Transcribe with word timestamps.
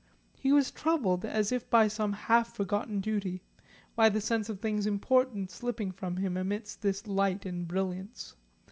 He 0.39 0.51
was 0.51 0.71
troubled 0.71 1.23
as 1.25 1.51
if 1.51 1.69
by 1.69 1.87
some 1.87 2.13
half 2.13 2.55
forgotten 2.55 3.01
duty, 3.01 3.43
by 3.95 4.09
the 4.09 4.19
sense 4.19 4.49
of 4.49 4.59
things 4.59 4.87
important 4.87 5.51
slipping 5.51 5.91
from 5.91 6.17
him 6.17 6.37
amidst 6.37 6.81
this 6.81 7.05
light 7.05 7.45
and 7.45 7.67
brilliance. 7.67 8.35